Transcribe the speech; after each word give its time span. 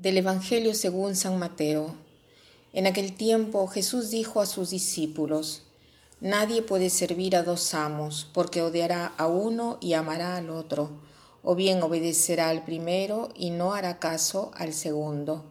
Del 0.00 0.16
Evangelio 0.16 0.72
según 0.72 1.14
San 1.14 1.38
Mateo. 1.38 1.94
En 2.72 2.86
aquel 2.86 3.12
tiempo 3.12 3.66
Jesús 3.66 4.08
dijo 4.08 4.40
a 4.40 4.46
sus 4.46 4.70
discípulos, 4.70 5.64
Nadie 6.22 6.62
puede 6.62 6.88
servir 6.88 7.36
a 7.36 7.42
dos 7.42 7.74
amos, 7.74 8.26
porque 8.32 8.62
odiará 8.62 9.12
a 9.18 9.26
uno 9.26 9.76
y 9.82 9.92
amará 9.92 10.38
al 10.38 10.48
otro, 10.48 10.88
o 11.42 11.54
bien 11.54 11.82
obedecerá 11.82 12.48
al 12.48 12.64
primero 12.64 13.28
y 13.36 13.50
no 13.50 13.74
hará 13.74 13.98
caso 13.98 14.52
al 14.54 14.72
segundo. 14.72 15.44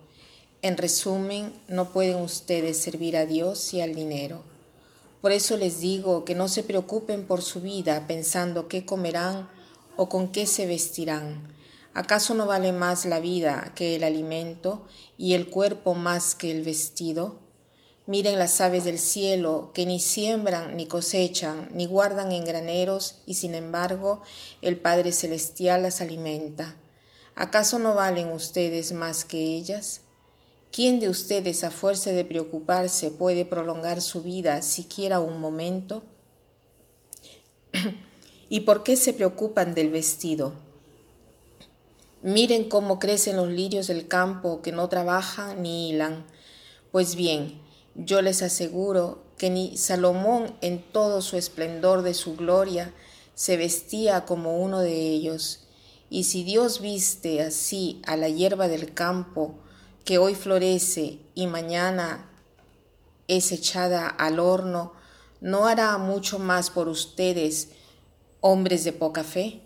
En 0.63 0.77
resumen, 0.77 1.53
no 1.67 1.91
pueden 1.91 2.17
ustedes 2.17 2.79
servir 2.79 3.17
a 3.17 3.27
Dios 3.27 3.71
y 3.75 3.81
al 3.81 3.93
dinero. 3.93 4.41
Por 5.21 5.31
eso 5.31 5.57
les 5.57 5.79
digo 5.79 6.25
que 6.25 6.33
no 6.33 6.47
se 6.47 6.63
preocupen 6.63 7.27
por 7.27 7.43
su 7.43 7.61
vida 7.61 8.07
pensando 8.07 8.67
qué 8.67 8.83
comerán 8.83 9.47
o 9.95 10.09
con 10.09 10.29
qué 10.29 10.47
se 10.47 10.65
vestirán 10.65 11.58
¿Acaso 11.93 12.33
no 12.35 12.45
vale 12.45 12.71
más 12.71 13.05
la 13.05 13.19
vida 13.19 13.73
que 13.75 13.95
el 13.95 14.03
alimento 14.03 14.85
y 15.17 15.33
el 15.33 15.49
cuerpo 15.49 15.95
más 15.95 16.35
que 16.35 16.51
el 16.51 16.63
vestido? 16.63 17.39
Miren 18.05 18.39
las 18.39 18.59
aves 18.61 18.85
del 18.85 18.97
cielo, 18.97 19.71
que 19.73 19.85
ni 19.85 19.99
siembran, 19.99 20.75
ni 20.75 20.87
cosechan, 20.87 21.69
ni 21.73 21.85
guardan 21.85 22.31
en 22.31 22.43
graneros, 22.43 23.21
y 23.25 23.35
sin 23.35 23.53
embargo 23.53 24.21
el 24.61 24.79
Padre 24.79 25.11
Celestial 25.11 25.83
las 25.83 26.01
alimenta. 26.01 26.75
¿Acaso 27.35 27.79
no 27.79 27.95
valen 27.95 28.31
ustedes 28.31 28.91
más 28.93 29.25
que 29.25 29.37
ellas? 29.37 30.01
¿Quién 30.71 30.99
de 30.99 31.09
ustedes 31.09 31.63
a 31.63 31.71
fuerza 31.71 32.11
de 32.11 32.25
preocuparse 32.25 33.11
puede 33.11 33.45
prolongar 33.45 34.01
su 34.01 34.21
vida 34.21 34.61
siquiera 34.61 35.19
un 35.19 35.39
momento? 35.39 36.03
¿Y 38.49 38.61
por 38.61 38.83
qué 38.83 38.95
se 38.95 39.13
preocupan 39.13 39.73
del 39.73 39.89
vestido? 39.89 40.68
Miren 42.21 42.67
cómo 42.67 42.99
crecen 42.99 43.37
los 43.37 43.47
lirios 43.47 43.87
del 43.87 44.09
campo 44.09 44.61
que 44.61 44.73
no 44.73 44.89
trabajan 44.89 45.61
ni 45.61 45.89
hilan. 45.89 46.25
Pues 46.91 47.15
bien, 47.15 47.61
yo 47.95 48.21
les 48.21 48.41
aseguro 48.41 49.23
que 49.37 49.49
ni 49.49 49.77
Salomón 49.77 50.53
en 50.59 50.81
todo 50.81 51.21
su 51.21 51.37
esplendor 51.37 52.01
de 52.01 52.13
su 52.13 52.35
gloria 52.35 52.93
se 53.35 53.55
vestía 53.55 54.25
como 54.25 54.57
uno 54.57 54.81
de 54.81 54.99
ellos. 54.99 55.67
Y 56.09 56.25
si 56.25 56.43
Dios 56.43 56.81
viste 56.81 57.41
así 57.41 58.01
a 58.05 58.17
la 58.17 58.27
hierba 58.27 58.67
del 58.67 58.93
campo, 58.93 59.55
que 60.03 60.17
hoy 60.17 60.35
florece 60.35 61.19
y 61.35 61.47
mañana 61.47 62.29
es 63.29 63.53
echada 63.53 64.09
al 64.09 64.41
horno, 64.41 64.91
¿no 65.39 65.67
hará 65.67 65.97
mucho 65.97 66.37
más 66.37 66.69
por 66.69 66.89
ustedes, 66.89 67.69
hombres 68.41 68.83
de 68.83 68.91
poca 68.91 69.23
fe? 69.23 69.61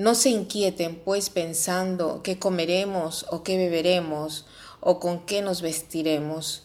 No 0.00 0.14
se 0.14 0.30
inquieten, 0.30 0.96
pues, 0.96 1.28
pensando 1.28 2.22
qué 2.22 2.38
comeremos 2.38 3.26
o 3.28 3.42
qué 3.42 3.58
beberemos 3.58 4.46
o 4.80 4.98
con 4.98 5.26
qué 5.26 5.42
nos 5.42 5.60
vestiremos. 5.60 6.62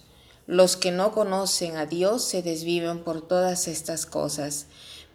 Los 0.48 0.78
que 0.78 0.92
no 0.92 1.12
conocen 1.12 1.76
a 1.76 1.86
Dios 1.86 2.24
se 2.24 2.42
desviven 2.42 3.04
por 3.04 3.22
todas 3.22 3.68
estas 3.68 4.06
cosas, 4.06 4.68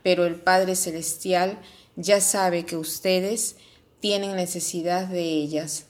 pero 0.03 0.27
el 0.27 0.35
Padre 0.35 0.77
Celestial 0.77 1.59
ya 1.97 2.21
sabe 2.21 2.67
que 2.67 2.77
ustedes 2.77 3.57
tienen 4.01 4.37
necesidad 4.37 5.07
de 5.07 5.23
ellas. 5.23 5.87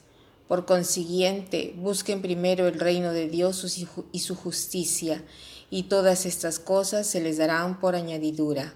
Por 0.47 0.65
consiguiente, 0.65 1.73
busquen 1.75 2.21
primero 2.21 2.65
el 2.65 2.79
reino 2.79 3.11
de 3.11 3.27
Dios 3.27 3.77
y 4.13 4.19
su 4.19 4.35
justicia, 4.37 5.21
y 5.69 5.83
todas 5.83 6.25
estas 6.25 6.59
cosas 6.59 7.07
se 7.07 7.19
les 7.19 7.37
darán 7.37 7.81
por 7.81 7.93
añadidura. 7.93 8.73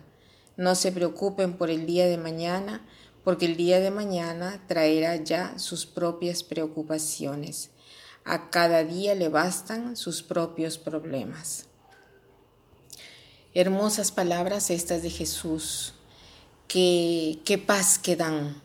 No 0.58 0.76
se 0.76 0.92
preocupen 0.92 1.54
por 1.54 1.70
el 1.70 1.86
día 1.86 2.06
de 2.06 2.18
mañana, 2.18 2.86
porque 3.26 3.48
el 3.48 3.58
día 3.58 3.80
de 3.80 3.90
mañana 3.90 4.64
traerá 4.68 5.16
ya 5.16 5.58
sus 5.58 5.88
propias 5.88 6.44
preocupaciones. 6.44 7.72
A 8.24 8.52
cada 8.52 8.84
día 8.84 9.16
le 9.16 9.30
bastan 9.30 9.98
sus 9.98 10.22
propios 10.22 10.78
problemas. 10.78 11.66
Hermosas 13.56 14.12
palabras 14.12 14.70
estas 14.70 15.02
de 15.02 15.10
Jesús. 15.10 15.96
Qué, 16.68 17.40
qué 17.46 17.58
paz 17.58 17.98
que 17.98 18.16
dan. 18.16 18.62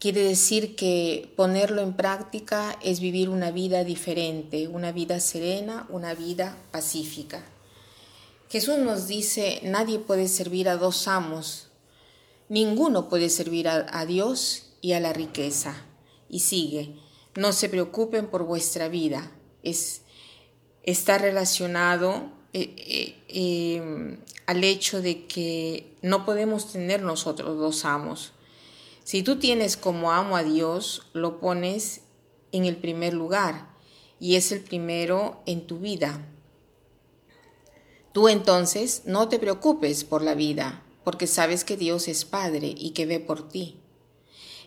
Quiere 0.00 0.22
decir 0.22 0.74
que 0.74 1.32
ponerlo 1.36 1.80
en 1.80 1.94
práctica 1.94 2.76
es 2.82 2.98
vivir 2.98 3.28
una 3.28 3.52
vida 3.52 3.84
diferente, 3.84 4.66
una 4.66 4.90
vida 4.90 5.20
serena, 5.20 5.86
una 5.90 6.12
vida 6.12 6.58
pacífica. 6.72 7.44
Jesús 8.48 8.78
nos 8.78 9.06
dice, 9.06 9.60
nadie 9.62 10.00
puede 10.00 10.26
servir 10.26 10.68
a 10.68 10.76
dos 10.76 11.06
amos, 11.06 11.68
Ninguno 12.48 13.08
puede 13.08 13.28
servir 13.28 13.68
a, 13.68 14.06
Dios 14.06 14.72
y 14.80 14.92
a 14.92 15.00
la 15.00 15.12
riqueza. 15.12 15.74
Y 16.28 16.40
sigue, 16.40 16.96
no 17.34 17.52
se 17.52 17.68
preocupen 17.68 18.28
por 18.28 18.44
vuestra 18.44 18.88
vida. 18.88 19.32
Es, 19.62 20.02
está 20.82 21.18
relacionado 21.18 22.30
eh, 22.52 22.74
eh, 22.78 23.76
em, 23.76 24.18
al 24.46 24.64
hecho 24.64 25.02
de 25.02 25.26
que 25.26 25.96
no 26.02 26.24
podemos 26.24 26.72
tener 26.72 27.02
nosotros 27.02 27.58
dos 27.58 27.84
amos. 27.84 28.32
Si 29.02 29.22
tú 29.22 29.36
tienes 29.36 29.76
como 29.76 30.12
amo 30.12 30.36
a 30.36 30.42
Dios, 30.42 31.08
lo 31.12 31.40
pones 31.40 32.02
en 32.52 32.64
el 32.64 32.76
primer 32.76 33.12
lugar 33.14 33.74
y 34.18 34.36
es 34.36 34.52
el 34.52 34.60
primero 34.60 35.42
en 35.46 35.66
tu 35.66 35.78
vida. 35.78 36.26
Tú 38.12 38.28
entonces 38.28 39.02
no 39.04 39.28
te 39.28 39.38
preocupes 39.38 40.04
por 40.04 40.22
la 40.22 40.34
vida, 40.34 40.82
porque 41.06 41.28
sabes 41.28 41.62
que 41.62 41.76
Dios 41.76 42.08
es 42.08 42.24
Padre 42.24 42.74
y 42.76 42.90
que 42.90 43.06
ve 43.06 43.20
por 43.20 43.48
ti. 43.48 43.76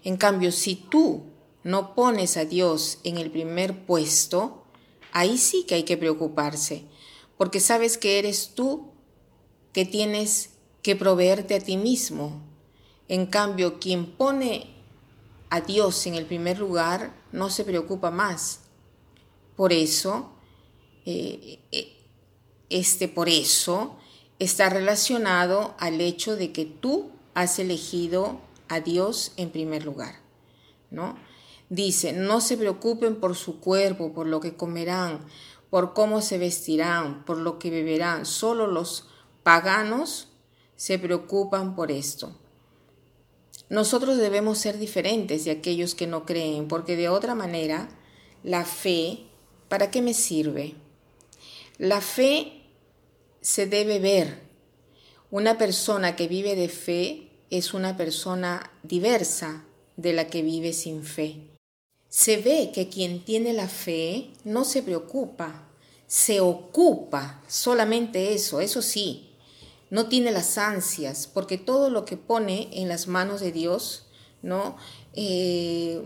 En 0.05 0.15
cambio, 0.15 0.53
si 0.53 0.75
tú 0.75 1.25
no 1.63 1.95
pones 1.95 2.37
a 2.37 2.45
Dios 2.45 2.99
en 3.03 3.17
el 3.17 3.29
primer 3.29 3.85
puesto, 3.85 4.63
ahí 5.11 5.37
sí 5.37 5.65
que 5.67 5.75
hay 5.75 5.83
que 5.83 5.97
preocuparse, 5.97 6.85
porque 7.37 7.59
sabes 7.59 7.97
que 7.97 8.19
eres 8.19 8.51
tú 8.55 8.93
que 9.73 9.83
tienes 9.83 10.51
que 10.81 10.95
proveerte 10.95 11.55
a 11.55 11.59
ti 11.59 11.75
mismo. 11.75 12.41
En 13.09 13.25
cambio, 13.25 13.77
quien 13.77 14.05
pone 14.05 14.77
a 15.49 15.59
Dios 15.59 16.07
en 16.07 16.15
el 16.15 16.25
primer 16.25 16.57
lugar 16.57 17.21
no 17.33 17.49
se 17.49 17.65
preocupa 17.65 18.11
más. 18.11 18.61
Por 19.57 19.73
eso, 19.73 20.31
eh, 21.05 21.59
eh, 21.73 21.97
este 22.69 23.09
por 23.09 23.27
eso, 23.27 23.97
está 24.39 24.69
relacionado 24.69 25.75
al 25.77 26.01
hecho 26.01 26.35
de 26.35 26.51
que 26.51 26.65
tú 26.65 27.11
has 27.33 27.59
elegido 27.59 28.39
a 28.69 28.79
Dios 28.79 29.33
en 29.37 29.49
primer 29.49 29.85
lugar, 29.85 30.15
¿no? 30.89 31.17
Dice, 31.69 32.13
no 32.13 32.41
se 32.41 32.57
preocupen 32.57 33.17
por 33.17 33.35
su 33.35 33.59
cuerpo, 33.59 34.13
por 34.13 34.25
lo 34.25 34.39
que 34.39 34.55
comerán, 34.55 35.19
por 35.69 35.93
cómo 35.93 36.21
se 36.21 36.37
vestirán, 36.37 37.23
por 37.25 37.37
lo 37.37 37.59
que 37.59 37.69
beberán. 37.69 38.25
Solo 38.25 38.65
los 38.65 39.07
paganos 39.43 40.29
se 40.75 40.97
preocupan 40.97 41.75
por 41.75 41.91
esto. 41.91 42.35
Nosotros 43.69 44.17
debemos 44.17 44.57
ser 44.57 44.79
diferentes 44.79 45.45
de 45.45 45.51
aquellos 45.51 45.93
que 45.93 46.07
no 46.07 46.25
creen, 46.25 46.67
porque 46.67 46.95
de 46.95 47.09
otra 47.09 47.35
manera, 47.35 47.89
la 48.43 48.65
fe, 48.65 49.27
¿para 49.67 49.91
qué 49.91 50.01
me 50.01 50.15
sirve? 50.15 50.75
La 51.77 52.01
fe 52.01 52.58
se 53.41 53.65
debe 53.65 53.99
ver. 53.99 54.47
Una 55.31 55.57
persona 55.57 56.15
que 56.15 56.27
vive 56.27 56.55
de 56.55 56.69
fe 56.69 57.29
es 57.49 57.73
una 57.73 57.97
persona 57.97 58.71
diversa 58.83 59.65
de 59.97 60.13
la 60.13 60.27
que 60.27 60.41
vive 60.41 60.73
sin 60.73 61.03
fe. 61.03 61.49
Se 62.09 62.37
ve 62.37 62.71
que 62.73 62.89
quien 62.89 63.23
tiene 63.23 63.53
la 63.53 63.67
fe 63.67 64.31
no 64.43 64.65
se 64.65 64.81
preocupa, 64.81 65.67
se 66.07 66.39
ocupa, 66.39 67.43
solamente 67.47 68.33
eso, 68.33 68.61
eso 68.61 68.81
sí, 68.81 69.29
no 69.91 70.07
tiene 70.07 70.31
las 70.31 70.57
ansias, 70.57 71.27
porque 71.27 71.57
todo 71.57 71.89
lo 71.89 72.05
que 72.05 72.17
pone 72.17 72.69
en 72.73 72.87
las 72.87 73.07
manos 73.07 73.41
de 73.41 73.51
Dios, 73.51 74.07
¿no? 74.41 74.77
Eh, 75.13 76.01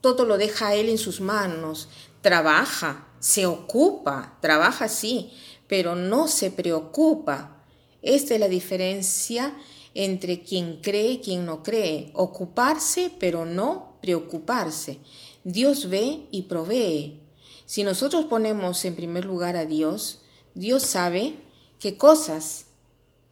todo 0.00 0.24
lo 0.24 0.36
deja 0.36 0.74
Él 0.74 0.88
en 0.88 0.98
sus 0.98 1.20
manos, 1.20 1.88
trabaja, 2.20 3.08
se 3.20 3.46
ocupa, 3.46 4.36
trabaja 4.40 4.88
sí, 4.88 5.32
pero 5.68 5.94
no 5.94 6.28
se 6.28 6.50
preocupa. 6.50 7.64
Esta 8.02 8.34
es 8.34 8.40
la 8.40 8.48
diferencia 8.48 9.56
entre 9.94 10.42
quien 10.42 10.80
cree 10.82 11.12
y 11.12 11.18
quien 11.20 11.46
no 11.46 11.62
cree. 11.62 12.10
Ocuparse, 12.14 13.10
pero 13.18 13.44
no 13.44 13.96
preocuparse. 14.02 14.98
Dios 15.44 15.88
ve 15.88 16.26
y 16.30 16.42
provee. 16.42 17.20
Si 17.64 17.82
nosotros 17.82 18.26
ponemos 18.26 18.84
en 18.84 18.94
primer 18.94 19.24
lugar 19.24 19.56
a 19.56 19.64
Dios, 19.64 20.20
Dios 20.54 20.82
sabe 20.82 21.36
qué 21.80 21.96
cosas 21.96 22.66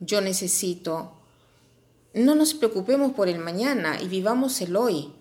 yo 0.00 0.20
necesito. 0.20 1.12
No 2.14 2.34
nos 2.34 2.54
preocupemos 2.54 3.12
por 3.12 3.28
el 3.28 3.38
mañana 3.38 4.00
y 4.00 4.08
vivamos 4.08 4.60
el 4.60 4.76
hoy. 4.76 5.12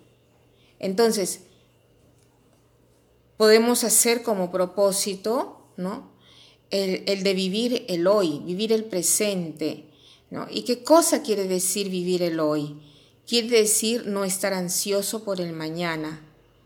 Entonces, 0.79 1.41
podemos 3.37 3.83
hacer 3.83 4.23
como 4.23 4.51
propósito, 4.51 5.67
¿no? 5.77 6.12
El, 6.73 7.23
de 7.23 7.33
vivir 7.35 7.85
el 7.87 8.07
hoy, 8.07 8.41
vivir 8.45 8.73
el 8.73 8.85
presente. 8.85 9.85
¿no? 10.31 10.47
¿Y 10.49 10.63
qué 10.63 10.83
cosa 10.83 11.21
quiere 11.21 11.47
decir 11.47 11.89
vivir 11.89 12.23
el 12.23 12.39
hoy? 12.39 12.81
Quiere 13.27 13.49
decir 13.49 14.07
no 14.07 14.23
estar 14.23 14.53
ansioso 14.53 15.23
por 15.23 15.39
el 15.39 15.53
mañana. 15.53 16.21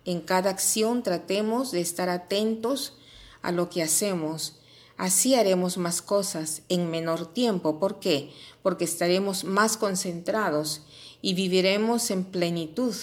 En 0.06 0.22
cada 0.22 0.50
acción 0.50 1.04
tratemos 1.04 1.72
de 1.72 1.82
estar 1.82 2.08
atentos 2.08 2.94
a 3.42 3.52
lo 3.52 3.70
que 3.70 3.84
hacemos. 3.84 4.60
Así 4.96 5.36
haremos 5.36 5.78
más 5.78 6.02
cosas 6.02 6.62
en 6.70 6.90
menor 6.90 7.34
tiempo. 7.34 7.78
¿Por 7.78 8.00
qué? 8.00 8.32
Porque 8.64 8.86
estaremos 8.86 9.44
más 9.44 9.76
concentrados 9.76 10.84
y 11.22 11.34
viviremos 11.34 12.12
en 12.12 12.24
plenitud. 12.24 12.96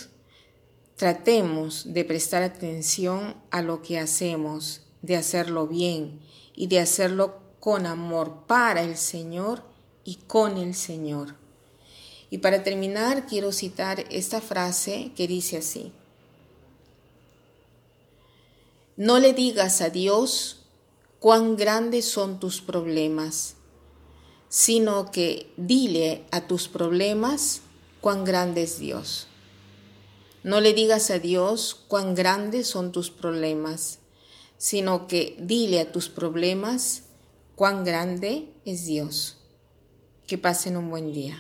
Tratemos 0.97 1.93
de 1.93 2.05
prestar 2.06 2.43
atención 2.43 3.37
a 3.51 3.61
lo 3.61 3.83
que 3.83 3.99
hacemos, 3.99 4.81
de 5.03 5.17
hacerlo 5.17 5.67
bien 5.67 6.25
y 6.55 6.67
de 6.69 6.81
hacerlo 6.81 7.41
con 7.61 7.87
amor 7.87 8.45
para 8.47 8.83
el 8.83 8.97
Señor 8.97 9.62
y 10.05 10.17
con 10.27 10.59
el 10.59 10.75
Señor. 10.75 11.35
Y 12.31 12.39
para 12.39 12.62
terminar, 12.62 13.27
quiero 13.27 13.53
citar 13.53 14.05
esta 14.11 14.41
frase 14.41 15.12
que 15.17 15.29
dice 15.29 15.59
así. 15.59 15.93
No 18.97 19.19
le 19.19 19.33
digas 19.33 19.81
a 19.81 19.91
Dios 19.91 20.61
cuán 21.19 21.56
grandes 21.56 22.05
son 22.05 22.39
tus 22.39 22.61
problemas, 22.61 23.56
sino 24.49 25.11
que 25.11 25.53
dile 25.56 26.25
a 26.31 26.47
tus 26.47 26.69
problemas 26.69 27.62
cuán 28.01 28.25
grande 28.25 28.65
es 28.65 28.79
Dios. 28.79 29.27
No 30.43 30.61
le 30.61 30.75
digas 30.75 31.11
a 31.11 31.19
Dios 31.19 31.75
cuán 31.89 32.15
grandes 32.15 32.69
son 32.69 32.93
tus 32.93 33.11
problemas, 33.11 34.01
sino 34.56 35.06
que 35.06 35.37
dile 35.41 35.81
a 35.81 35.93
tus 35.93 36.09
problemas 36.09 37.05
cuán 37.55 37.85
grande 37.85 38.53
es 38.65 38.87
Dios. 38.87 39.39
Que 40.27 40.39
pasen 40.39 40.77
un 40.77 40.91
buen 40.91 41.12
día. 41.12 41.39